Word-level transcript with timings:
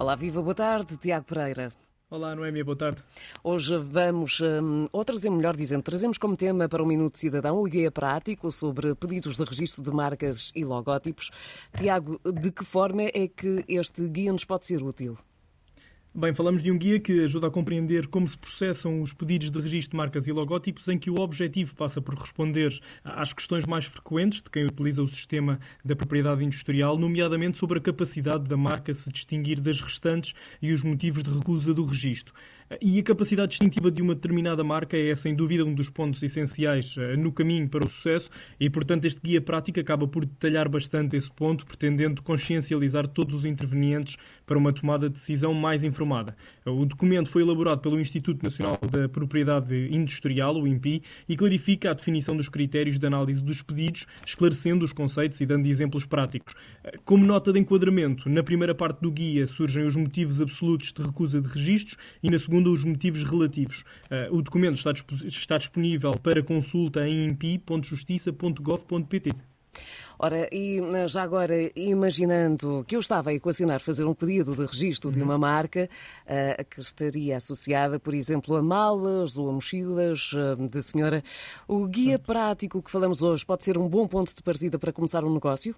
Olá, 0.00 0.16
viva, 0.16 0.40
boa 0.40 0.54
tarde, 0.54 0.96
Tiago 0.96 1.26
Pereira. 1.26 1.70
Olá, 2.08 2.34
Noémia, 2.34 2.64
boa 2.64 2.74
tarde. 2.74 3.02
Hoje 3.44 3.76
vamos, 3.76 4.40
um, 4.40 4.86
ou 4.90 5.04
trazemos, 5.04 5.36
melhor 5.36 5.54
dizendo, 5.54 5.82
trazemos 5.82 6.16
como 6.16 6.38
tema 6.38 6.66
para 6.70 6.82
o 6.82 6.86
Minuto 6.86 7.18
Cidadão 7.18 7.58
o 7.58 7.64
guia 7.64 7.90
prático 7.90 8.50
sobre 8.50 8.94
pedidos 8.94 9.36
de 9.36 9.44
registro 9.44 9.82
de 9.82 9.90
marcas 9.90 10.50
e 10.56 10.64
logótipos. 10.64 11.30
Tiago, 11.76 12.18
de 12.24 12.50
que 12.50 12.64
forma 12.64 13.02
é 13.02 13.28
que 13.28 13.62
este 13.68 14.08
guia 14.08 14.32
nos 14.32 14.46
pode 14.46 14.64
ser 14.64 14.82
útil? 14.82 15.18
Bem, 16.12 16.34
falamos 16.34 16.60
de 16.60 16.72
um 16.72 16.76
guia 16.76 16.98
que 16.98 17.22
ajuda 17.22 17.46
a 17.46 17.50
compreender 17.52 18.08
como 18.08 18.26
se 18.28 18.36
processam 18.36 19.00
os 19.00 19.12
pedidos 19.12 19.48
de 19.48 19.60
registro 19.60 19.92
de 19.92 19.96
marcas 19.96 20.26
e 20.26 20.32
logótipos, 20.32 20.88
em 20.88 20.98
que 20.98 21.08
o 21.08 21.20
objetivo 21.20 21.72
passa 21.76 22.02
por 22.02 22.16
responder 22.16 22.80
às 23.04 23.32
questões 23.32 23.64
mais 23.64 23.84
frequentes 23.84 24.42
de 24.42 24.50
quem 24.50 24.64
utiliza 24.64 25.00
o 25.00 25.06
sistema 25.06 25.60
da 25.84 25.94
propriedade 25.94 26.44
industrial, 26.44 26.98
nomeadamente 26.98 27.58
sobre 27.58 27.78
a 27.78 27.80
capacidade 27.80 28.48
da 28.48 28.56
marca 28.56 28.92
se 28.92 29.08
distinguir 29.12 29.60
das 29.60 29.80
restantes 29.80 30.34
e 30.60 30.72
os 30.72 30.82
motivos 30.82 31.22
de 31.22 31.30
recusa 31.30 31.72
do 31.72 31.84
registro. 31.84 32.34
E 32.80 33.00
a 33.00 33.02
capacidade 33.02 33.50
distintiva 33.50 33.90
de 33.90 34.00
uma 34.00 34.14
determinada 34.14 34.62
marca 34.62 34.96
é, 34.96 35.12
sem 35.16 35.34
dúvida, 35.34 35.64
um 35.64 35.74
dos 35.74 35.90
pontos 35.90 36.22
essenciais 36.22 36.94
eh, 36.96 37.16
no 37.16 37.32
caminho 37.32 37.68
para 37.68 37.84
o 37.84 37.88
sucesso 37.88 38.30
e, 38.60 38.70
portanto, 38.70 39.06
este 39.06 39.20
guia 39.20 39.40
prático 39.40 39.80
acaba 39.80 40.06
por 40.06 40.24
detalhar 40.24 40.68
bastante 40.68 41.16
esse 41.16 41.28
ponto, 41.28 41.66
pretendendo 41.66 42.22
consciencializar 42.22 43.08
todos 43.08 43.34
os 43.34 43.44
intervenientes 43.44 44.16
para 44.46 44.56
uma 44.56 44.72
tomada 44.72 45.08
de 45.08 45.14
decisão 45.14 45.52
mais 45.52 45.82
informada. 45.82 46.36
O 46.64 46.84
documento 46.84 47.28
foi 47.28 47.42
elaborado 47.42 47.80
pelo 47.80 47.98
Instituto 47.98 48.40
Nacional 48.44 48.78
da 48.88 49.08
Propriedade 49.08 49.88
Industrial, 49.90 50.54
o 50.54 50.64
INPI, 50.64 51.02
e 51.28 51.36
clarifica 51.36 51.90
a 51.90 51.92
definição 51.92 52.36
dos 52.36 52.48
critérios 52.48 53.00
de 53.00 53.06
análise 53.06 53.42
dos 53.42 53.62
pedidos, 53.62 54.06
esclarecendo 54.24 54.84
os 54.84 54.92
conceitos 54.92 55.40
e 55.40 55.46
dando 55.46 55.66
exemplos 55.66 56.04
práticos. 56.04 56.54
Eh, 56.84 56.98
como 57.04 57.26
nota 57.26 57.52
de 57.52 57.58
enquadramento, 57.58 58.28
na 58.28 58.44
primeira 58.44 58.76
parte 58.76 59.00
do 59.00 59.10
guia 59.10 59.48
surgem 59.48 59.84
os 59.84 59.96
motivos 59.96 60.40
absolutos 60.40 60.92
de 60.92 61.02
recusa 61.02 61.40
de 61.40 61.48
registros 61.48 61.96
e 62.22 62.30
na 62.30 62.38
segunda 62.38 62.59
segundo 62.60 62.72
os 62.72 62.84
motivos 62.84 63.24
relativos. 63.24 63.82
Uh, 64.10 64.36
o 64.36 64.42
documento 64.42 64.76
está, 64.76 64.92
está 65.26 65.56
disponível 65.58 66.12
para 66.12 66.42
consulta 66.42 67.08
em 67.08 67.30
impi.justiça.gov.pt. 67.30 69.30
Ora, 70.18 70.48
e 70.52 70.80
eh, 70.80 71.06
já 71.08 71.22
agora, 71.22 71.54
imaginando 71.74 72.84
que 72.86 72.94
eu 72.96 73.00
estava 73.00 73.30
a 73.30 73.32
equacionar 73.32 73.80
fazer 73.80 74.04
um 74.04 74.12
pedido 74.12 74.54
de 74.54 74.66
registro 74.66 75.08
uhum. 75.08 75.14
de 75.14 75.22
uma 75.22 75.38
marca 75.38 75.88
uh, 76.26 76.62
que 76.68 76.80
estaria 76.80 77.34
associada, 77.36 77.98
por 77.98 78.12
exemplo, 78.12 78.54
a 78.56 78.62
malas 78.62 79.38
ou 79.38 79.48
a 79.48 79.52
mochilas 79.52 80.32
uh, 80.32 80.56
de 80.68 80.82
senhora, 80.82 81.22
o 81.66 81.86
guia 81.86 82.18
prático 82.18 82.82
que 82.82 82.90
falamos 82.90 83.22
hoje 83.22 83.46
pode 83.46 83.64
ser 83.64 83.78
um 83.78 83.88
bom 83.88 84.06
ponto 84.06 84.34
de 84.34 84.42
partida 84.42 84.78
para 84.78 84.92
começar 84.92 85.24
um 85.24 85.32
negócio? 85.32 85.74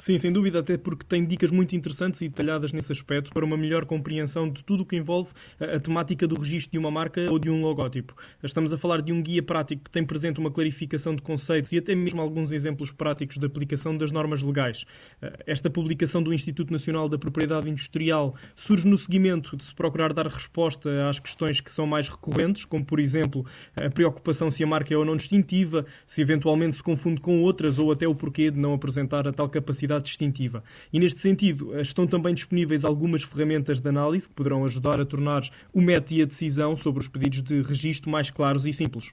Sim, 0.00 0.16
sem 0.16 0.30
dúvida, 0.30 0.60
até 0.60 0.78
porque 0.78 1.04
tem 1.04 1.24
dicas 1.26 1.50
muito 1.50 1.74
interessantes 1.74 2.20
e 2.20 2.28
detalhadas 2.28 2.72
nesse 2.72 2.92
aspecto 2.92 3.32
para 3.32 3.44
uma 3.44 3.56
melhor 3.56 3.84
compreensão 3.84 4.48
de 4.48 4.62
tudo 4.62 4.84
o 4.84 4.86
que 4.86 4.94
envolve 4.94 5.30
a, 5.58 5.80
temática 5.80 6.24
do 6.24 6.40
registro 6.40 6.70
de 6.70 6.78
uma 6.78 6.88
marca 6.88 7.26
ou 7.28 7.36
de 7.36 7.50
um 7.50 7.60
logótipo. 7.60 8.14
Estamos 8.40 8.72
a 8.72 8.78
falar 8.78 9.02
de 9.02 9.12
um 9.12 9.20
guia 9.20 9.42
prático 9.42 9.82
que 9.82 9.90
tem 9.90 10.04
presente 10.04 10.38
uma 10.38 10.52
clarificação 10.52 11.16
de 11.16 11.20
conceitos 11.20 11.72
e 11.72 11.78
até 11.78 11.96
mesmo 11.96 12.22
alguns 12.22 12.52
exemplos 12.52 12.92
práticos 12.92 13.38
de 13.38 13.46
aplicação 13.46 13.98
das 13.98 14.12
normas 14.12 14.40
legais. 14.40 14.84
Eh, 15.20 15.42
esta 15.48 15.68
publicação 15.68 16.22
do 16.22 16.32
Instituto 16.32 16.72
Nacional 16.72 17.08
da 17.08 17.18
Propriedade 17.18 17.68
Industrial 17.68 18.36
surge 18.54 18.86
no 18.86 18.96
seguimento 18.96 19.56
de 19.56 19.64
se 19.64 19.74
procurar 19.74 20.12
dar 20.12 20.28
resposta 20.28 21.08
às 21.08 21.18
questões 21.18 21.60
que 21.60 21.72
são 21.72 21.88
mais 21.88 22.08
recorrentes, 22.08 22.64
como, 22.64 22.84
por 22.84 23.00
exemplo, 23.00 23.44
a 23.74 23.90
preocupação 23.90 24.48
se 24.48 24.62
a 24.62 24.66
marca 24.66 24.94
é 24.94 24.96
ou 24.96 25.04
não 25.04 25.16
distintiva, 25.16 25.84
se 26.06 26.22
eventualmente 26.22 26.76
se 26.76 26.82
confunde 26.84 27.20
com 27.20 27.42
outras 27.42 27.80
ou 27.80 27.90
até 27.90 28.06
o 28.06 28.14
porquê 28.14 28.48
de 28.48 28.60
não 28.60 28.72
apresentar 28.72 29.26
a 29.26 29.32
tal 29.32 29.48
capacidade 29.48 29.87
identidade 29.88 30.04
distintiva. 30.04 30.62
E 30.92 31.00
neste 31.00 31.20
sentido, 31.20 31.76
eh, 31.76 31.80
estão 31.80 32.06
também 32.06 32.34
disponíveis 32.34 32.84
algumas 32.84 33.22
ferramentas 33.22 33.80
de 33.80 33.88
análise 33.88 34.28
que 34.28 34.34
poderão 34.34 34.64
ajudar 34.64 35.00
a 35.00 35.06
tornar 35.06 35.48
o 35.72 35.80
método 35.80 36.14
e 36.14 36.22
a 36.22 36.26
decisão 36.26 36.76
sobre 36.76 37.00
os 37.00 37.08
pedidos 37.08 37.42
de 37.42 37.62
registro 37.62 38.10
mais 38.10 38.30
claros 38.30 38.66
e 38.66 38.72
simples. 38.72 39.10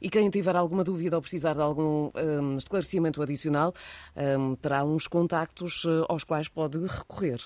E 0.00 0.10
quem 0.10 0.28
tiver 0.30 0.54
alguma 0.54 0.84
dúvida 0.84 1.16
ou 1.16 1.22
precisar 1.22 1.54
de 1.54 1.62
algum 1.62 2.10
um, 2.14 2.56
esclarecimento 2.58 3.22
adicional, 3.22 3.72
um, 4.38 4.54
terá 4.54 4.84
uns 4.84 5.06
contactos 5.06 5.84
uh, 5.84 6.04
aos 6.08 6.22
quais 6.22 6.48
pode 6.48 6.78
recorrer. 6.78 7.40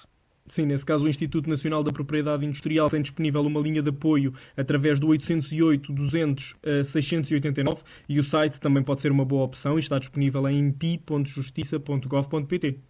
Sim, 0.50 0.66
nesse 0.66 0.84
caso 0.84 1.06
o 1.06 1.08
Instituto 1.08 1.48
Nacional 1.48 1.82
da 1.84 1.92
Propriedade 1.92 2.44
Industrial 2.44 2.90
tem 2.90 3.00
disponível 3.00 3.40
uma 3.42 3.60
linha 3.60 3.80
de 3.80 3.90
apoio 3.90 4.34
através 4.56 4.98
do 4.98 5.06
808 5.06 5.92
200 5.92 6.56
689 6.84 7.82
e 8.08 8.18
o 8.18 8.24
site 8.24 8.58
também 8.60 8.82
pode 8.82 9.00
ser 9.00 9.12
uma 9.12 9.24
boa 9.24 9.44
opção 9.44 9.76
e 9.76 9.80
está 9.80 9.96
disponível 9.98 10.48
em 10.48 10.72
pi.justiça.gov.pt. 10.72 12.80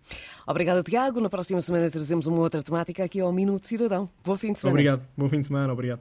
Obrigada, 0.47 0.83
Tiago. 0.83 1.21
Na 1.21 1.29
próxima 1.29 1.61
semana 1.61 1.91
trazemos 1.91 2.27
uma 2.27 2.41
outra 2.41 2.63
temática 2.63 3.05
aqui 3.05 3.21
ao 3.21 3.31
Minuto 3.33 3.67
Cidadão. 3.67 4.09
Bom 4.25 4.39
fim 4.39 4.55
de 4.55 4.61
semana. 4.61 4.75
Obrigado. 4.75 5.07
Bom 5.17 5.29
fim 5.29 5.41
de 5.41 5.47
semana. 5.47 5.73
Obrigado. 5.73 5.99